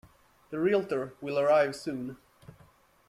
The 0.49 0.57
Realtor 0.59 1.13
will 1.21 1.37
arrive 1.37 1.75
soon. 1.75 2.17